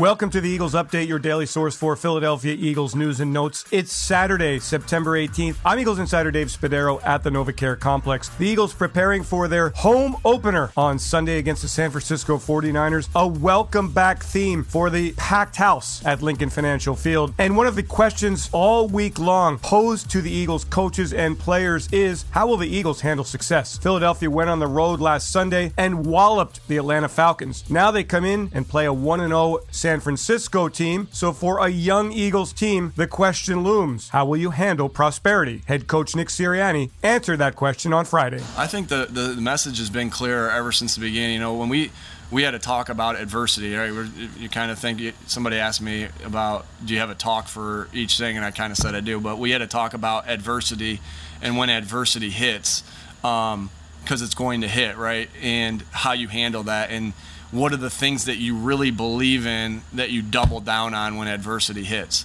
[0.00, 3.66] Welcome to the Eagles Update, your daily source for Philadelphia Eagles news and notes.
[3.70, 5.56] It's Saturday, September 18th.
[5.62, 8.30] I'm Eagles insider Dave Spadaro at the NovaCare Complex.
[8.30, 13.10] The Eagles preparing for their home opener on Sunday against the San Francisco 49ers.
[13.14, 17.34] A welcome back theme for the packed house at Lincoln Financial Field.
[17.36, 21.92] And one of the questions all week long posed to the Eagles coaches and players
[21.92, 23.76] is how will the Eagles handle success?
[23.76, 27.68] Philadelphia went on the road last Sunday and walloped the Atlanta Falcons.
[27.68, 31.08] Now they come in and play a 1 0 San Francisco team.
[31.10, 35.62] So for a young Eagles team, the question looms how will you handle prosperity?
[35.66, 38.40] Head coach Nick Sirianni answered that question on Friday.
[38.56, 41.34] I think the, the message has been clear ever since the beginning.
[41.34, 41.90] You know, when we
[42.30, 43.92] we had to talk about adversity, right?
[44.38, 48.18] You kind of think somebody asked me about, do you have a talk for each
[48.18, 48.36] thing?
[48.36, 51.00] And I kind of said I do, but we had to talk about adversity
[51.42, 52.84] and when adversity hits,
[53.24, 53.70] um,
[54.02, 55.28] because it's going to hit, right?
[55.42, 56.90] And how you handle that.
[56.90, 57.12] And
[57.50, 61.28] what are the things that you really believe in that you double down on when
[61.28, 62.24] adversity hits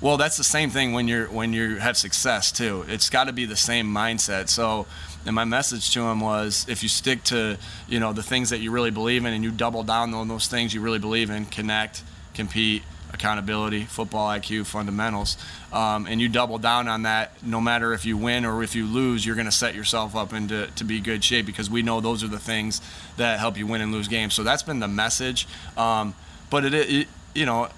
[0.00, 3.32] well that's the same thing when you're when you have success too it's got to
[3.32, 4.86] be the same mindset so
[5.24, 7.56] and my message to him was if you stick to
[7.88, 10.46] you know the things that you really believe in and you double down on those
[10.46, 12.02] things you really believe in connect
[12.34, 15.36] compete accountability, football IQ, fundamentals,
[15.72, 17.32] um, and you double down on that.
[17.42, 20.32] No matter if you win or if you lose, you're going to set yourself up
[20.32, 22.80] into to be good shape because we know those are the things
[23.16, 24.34] that help you win and lose games.
[24.34, 25.46] So that's been the message.
[25.76, 26.14] Um,
[26.50, 27.68] but it, it, you know,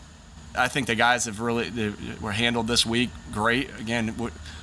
[0.56, 3.70] I think the guys have really they were handled this week great.
[3.78, 4.14] Again,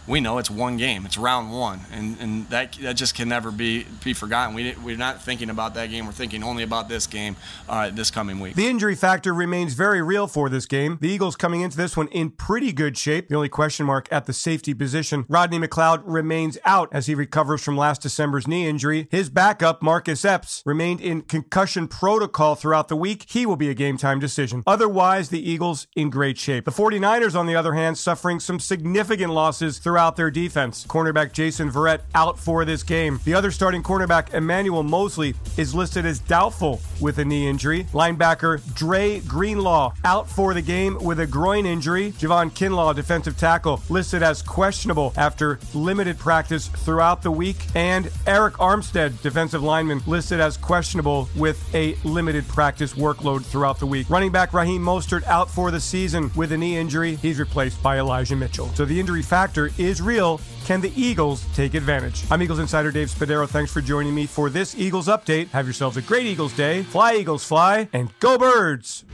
[0.07, 3.51] we know it's one game, it's round one, and, and that that just can never
[3.51, 4.53] be be forgotten.
[4.53, 6.05] We we're not thinking about that game.
[6.05, 7.35] We're thinking only about this game
[7.67, 8.55] uh, this coming week.
[8.55, 10.99] The injury factor remains very real for this game.
[11.01, 13.29] The Eagles coming into this one in pretty good shape.
[13.29, 17.63] The only question mark at the safety position, Rodney McLeod remains out as he recovers
[17.63, 19.07] from last December's knee injury.
[19.09, 23.25] His backup, Marcus Epps, remained in concussion protocol throughout the week.
[23.27, 24.61] He will be a game time decision.
[24.67, 26.65] Otherwise, the Eagles in great shape.
[26.65, 30.85] The 49ers, on the other hand, suffering some significant losses throughout their defense.
[30.85, 33.19] Cornerback Jason Verrett out for this game.
[33.25, 37.85] The other starting cornerback, Emmanuel Moseley, is listed as doubtful with a knee injury.
[37.93, 42.11] Linebacker Dre Greenlaw out for the game with a groin injury.
[42.13, 47.57] Javon Kinlaw, defensive tackle, listed as questionable after limited practice throughout the week.
[47.75, 53.85] And Arik Armstead, defensive lineman, listed as questionable with a limited practice workload throughout the
[53.85, 54.09] week.
[54.09, 57.15] Running back Raheem Mostert out for the season with a knee injury.
[57.15, 58.69] He's replaced by Elijah Mitchell.
[58.75, 60.39] So the injury factor is real.
[60.65, 62.23] Can the Eagles take advantage?
[62.31, 63.47] I'm Eagles insider Dave Spadaro.
[63.47, 65.49] Thanks for joining me for this Eagles update.
[65.49, 66.83] Have yourselves a great Eagles day.
[66.83, 69.05] Fly, Eagles, fly, and go birds!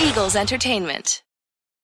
[0.00, 1.22] Eagles Entertainment.